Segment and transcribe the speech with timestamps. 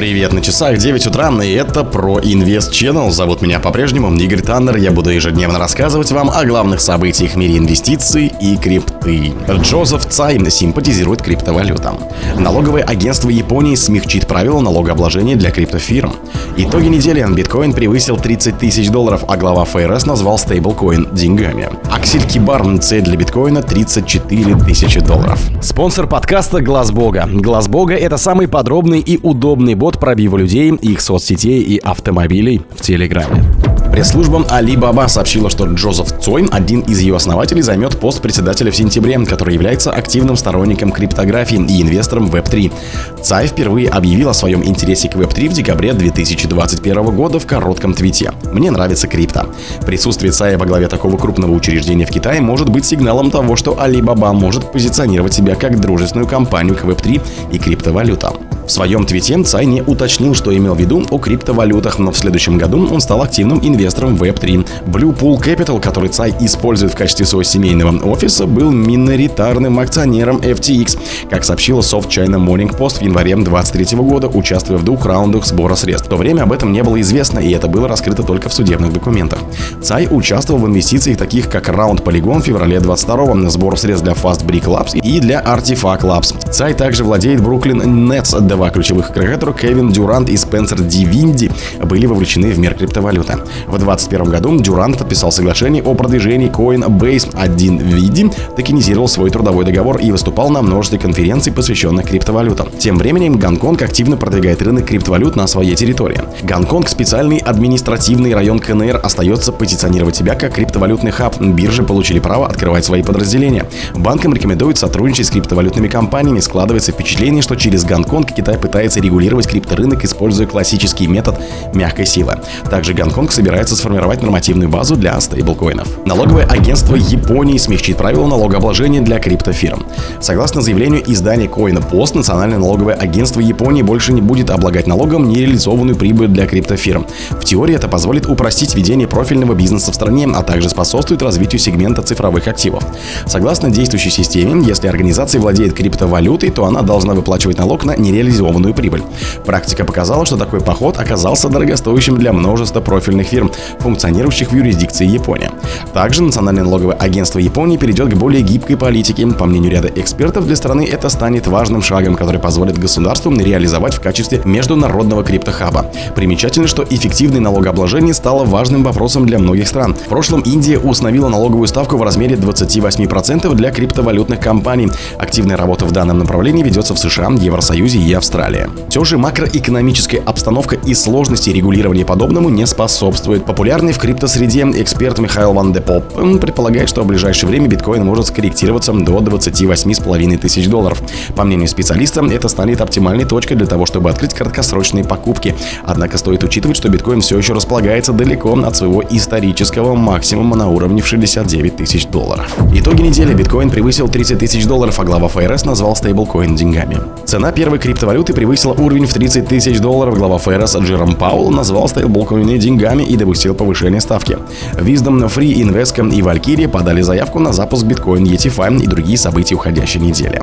[0.00, 3.10] Привет, на часах 9 утра, и это про Инвест Channel.
[3.10, 4.78] Зовут меня по-прежнему Игорь Таннер.
[4.78, 9.34] Я буду ежедневно рассказывать вам о главных событиях в мире инвестиций и крипты.
[9.46, 11.98] Джозеф Цай симпатизирует криптовалютам.
[12.38, 16.14] Налоговое агентство Японии смягчит правила налогообложения для криптофирм.
[16.56, 17.20] Итоги недели.
[17.30, 21.68] Биткоин превысил 30 тысяч долларов, а глава ФРС назвал стейблкоин деньгами.
[21.92, 25.38] Аксель Кибар цель для биткоина 34 тысячи долларов.
[25.60, 27.28] Спонсор подкаста Глаз Бога.
[27.30, 32.82] Глаз Бога это самый подробный и удобный бот пробива людей, их соцсетей и автомобилей в
[32.82, 33.44] Телеграме.
[33.90, 39.18] Пресс-служба Alibaba сообщила, что Джозеф Цой, один из ее основателей, займет пост председателя в сентябре,
[39.26, 42.72] который является активным сторонником криптографии и инвестором в Web3.
[43.20, 48.32] Цай впервые объявил о своем интересе к Web3 в декабре 2021 года в коротком твите.
[48.52, 49.48] «Мне нравится крипто».
[49.84, 54.32] Присутствие Цая во главе такого крупного учреждения в Китае может быть сигналом того, что Alibaba
[54.32, 57.20] может позиционировать себя как дружественную компанию к Web3
[57.52, 58.34] и криптовалютам.
[58.66, 62.58] В своем твите Цай не уточнил, что имел в виду о криптовалютах, но в следующем
[62.58, 64.66] году он стал активным инвестором в Web3.
[64.86, 70.98] Blue Pool Capital, который Цай использует в качестве своего семейного офиса, был миноритарным акционером FTX,
[71.28, 75.74] как сообщила Soft China Morning Post в январе 2023 года, участвуя в двух раундах сбора
[75.74, 76.06] средств.
[76.06, 78.92] В то время об этом не было известно, и это было раскрыто только в судебных
[78.92, 79.38] документах.
[79.82, 84.44] Цай участвовал в инвестициях таких как раунд Polygon в феврале 22 сбор средств для Fast
[84.44, 86.50] Brick Labs и для Artifact Labs.
[86.50, 91.52] Цай также владеет Brooklyn Nets, Два ключевых агрегатора Кевин Дюрант и Спенсер Дивинди
[91.84, 93.34] были вовлечены в мир криптовалюты.
[93.68, 97.30] В 2021 году Дюрант подписал соглашение о продвижении Coinbase.
[97.34, 102.70] Один Види токенизировал свой трудовой договор и выступал на множестве конференций, посвященных криптовалютам.
[102.76, 106.18] Тем временем Гонконг активно продвигает рынок криптовалют на своей территории.
[106.42, 111.40] Гонконг, специальный административный район КНР, остается позиционировать себя как криптовалютный хаб.
[111.40, 113.66] Биржи получили право открывать свои подразделения.
[113.94, 116.40] Банкам рекомендуют сотрудничать с криптовалютными компаниями.
[116.40, 121.38] Складывается впечатление, что через Гонконг Китай пытается регулировать крипторынок, используя классический метод
[121.74, 122.38] мягкой силы.
[122.70, 125.86] Также Гонконг собирается сформировать нормативную базу для стейблкоинов.
[126.06, 129.84] Налоговое агентство Японии смягчит правила налогообложения для криптофирм.
[130.22, 135.96] Согласно заявлению издания Coin Post, Национальное налоговое агентство Японии больше не будет облагать налогом нереализованную
[135.96, 137.06] прибыль для криптофирм.
[137.32, 142.00] В теории это позволит упростить ведение профильного бизнеса в стране, а также способствует развитию сегмента
[142.00, 142.84] цифровых активов.
[143.26, 148.74] Согласно действующей системе, если организация владеет криптовалютой, то она должна выплачивать налог на нереализованную реализованную
[148.74, 149.02] прибыль.
[149.44, 155.50] Практика показала, что такой поход оказался дорогостоящим для множества профильных фирм, функционирующих в юрисдикции Японии.
[155.92, 159.26] Также Национальное налоговое агентство Японии перейдет к более гибкой политике.
[159.26, 164.00] По мнению ряда экспертов, для страны это станет важным шагом, который позволит государству реализовать в
[164.00, 165.86] качестве международного криптохаба.
[166.14, 169.94] Примечательно, что эффективное налогообложение стало важным вопросом для многих стран.
[169.94, 174.88] В прошлом Индия установила налоговую ставку в размере 28% для криптовалютных компаний.
[175.18, 178.19] Активная работа в данном направлении ведется в США, Евросоюзе и.
[178.20, 178.68] Австралия.
[178.90, 183.46] Все же макроэкономическая обстановка и сложности регулирования подобному не способствует.
[183.46, 186.04] Популярный в криптосреде эксперт Михаил Ван де Поп
[186.38, 191.02] предполагает, что в ближайшее время биткоин может скорректироваться до 28,5 тысяч долларов.
[191.34, 195.54] По мнению специалиста, это станет оптимальной точкой для того, чтобы открыть краткосрочные покупки.
[195.82, 201.00] Однако стоит учитывать, что биткоин все еще располагается далеко от своего исторического максимума на уровне
[201.00, 202.54] в 69 тысяч долларов.
[202.74, 203.32] Итоги недели.
[203.32, 206.98] Биткоин превысил 30 тысяч долларов, а глава ФРС назвал стейблкоин деньгами.
[207.24, 211.88] Цена первой криптовалюты валюты превысила уровень в 30 тысяч долларов, глава ФРС Джером Паул назвал
[211.88, 214.36] стейблкоины деньгами и допустил повышение ставки.
[214.74, 220.00] Wisdom, Free, Invesco и Valkyrie подали заявку на запуск биткоин ETFI и другие события уходящей
[220.00, 220.42] недели.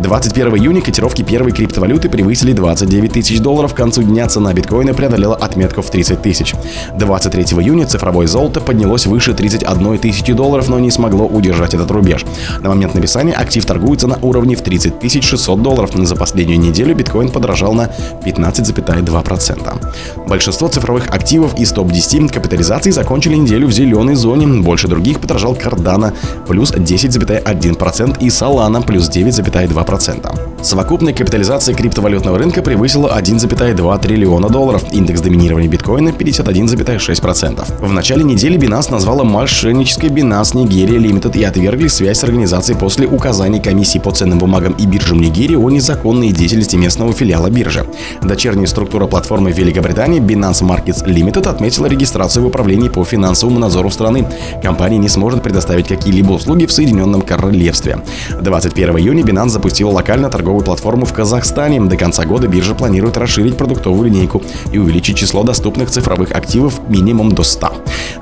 [0.00, 3.72] 21 июня котировки первой криптовалюты превысили 29 тысяч долларов.
[3.72, 6.54] К концу дня цена биткоина преодолела отметку в 30 тысяч.
[6.98, 12.26] 23 июня цифровое золото поднялось выше 31 тысячи долларов, но не смогло удержать этот рубеж.
[12.60, 15.90] На момент написания актив торгуется на уровне в 30 600 долларов.
[15.94, 17.90] За последнюю неделю биткоин подорожал на
[18.24, 20.28] 15,2%.
[20.28, 24.62] Большинство цифровых активов из топ-10 капитализаций закончили неделю в зеленой зоне.
[24.62, 26.12] Больше других подорожал Cardano
[26.46, 30.57] плюс 10,1% и Solana плюс 9,2%.
[30.60, 34.82] Совокупная капитализация криптовалютного рынка превысила 1,2 триллиона долларов.
[34.90, 37.86] Индекс доминирования биткоина 51,6%.
[37.86, 43.06] В начале недели Binance назвала мошеннической Binance Nigeria Limited и отвергли связь с организацией после
[43.06, 47.86] указаний комиссии по ценным бумагам и биржам Нигерии о незаконной деятельности местного филиала биржи.
[48.22, 54.26] Дочерняя структура платформы Великобритании Binance Markets Limited отметила регистрацию в управлении по финансовому надзору страны.
[54.60, 58.00] Компания не сможет предоставить какие-либо услуги в Соединенном Королевстве.
[58.40, 61.78] 21 июня Binance запустила локально торговую торговую платформу в Казахстане.
[61.78, 64.42] До конца года биржа планирует расширить продуктовую линейку
[64.72, 67.70] и увеличить число доступных цифровых активов минимум до 100.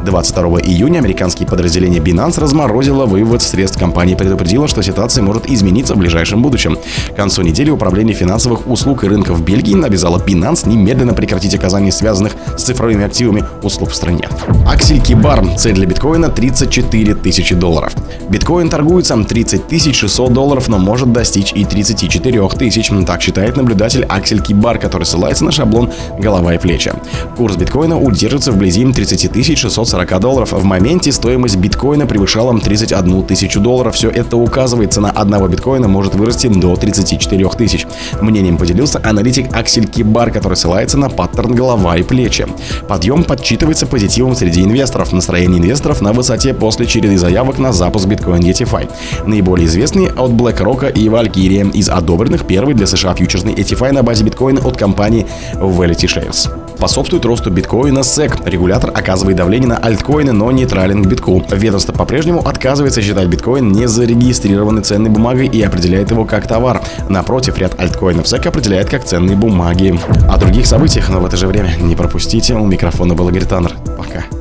[0.05, 5.94] 22 июня американские подразделения Binance разморозило вывод средств компании и предупредило, что ситуация может измениться
[5.94, 6.76] в ближайшем будущем.
[7.12, 12.34] К концу недели Управление финансовых услуг и рынков Бельгии обязала Binance немедленно прекратить оказание связанных
[12.56, 14.28] с цифровыми активами услуг в стране.
[14.67, 15.44] Аксель Кибар.
[15.56, 17.94] Цель для биткоина 34 тысячи долларов.
[18.28, 22.91] Биткоин торгуется 30 600 долларов, но может достичь и 34 тысяч.
[23.07, 26.93] Так считает наблюдатель Аксель Кибар, который ссылается на шаблон голова и плечи.
[27.37, 30.53] Курс биткоина удержится вблизи 30 640 долларов.
[30.53, 33.95] В моменте стоимость биткоина превышала 31 тысячу долларов.
[33.95, 37.87] Все это указывает, цена одного биткоина может вырасти до 34 тысяч.
[38.21, 42.47] Мнением поделился аналитик Аксель Кибар, который ссылается на паттерн голова и плечи.
[42.89, 45.12] Подъем подсчитывается позитивом среди инвесторов.
[45.12, 48.91] Настроение инвесторов на высоте после череды заявок на запуск биткоин ETFI.
[49.27, 51.73] Наиболее известные от BlackRock и Valkyrie.
[51.73, 56.49] Из одобренных первый для США фьючерсный ETFI на базе биткоина от компании Validity Shares.
[56.76, 58.49] Способствует росту биткоина SEC.
[58.49, 61.43] Регулятор оказывает давление на альткоины, но нейтрален к битку.
[61.50, 66.81] Ведомство по-прежнему отказывается считать биткоин незарегистрированной ценной бумагой и определяет его как товар.
[67.08, 69.99] Напротив, ряд альткоинов SEC определяет как ценные бумаги.
[70.29, 72.55] О других событиях, но в это же время не пропустите.
[72.55, 73.73] У микрофона был Игорь Таннер.
[73.99, 74.36] Пока.